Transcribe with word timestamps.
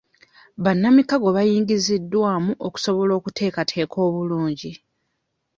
Bannamikago 0.63 1.27
bayingiziddwamu 1.37 2.51
okusobola 2.67 3.11
okuteekateeka 3.19 3.97
obulungi. 4.07 4.71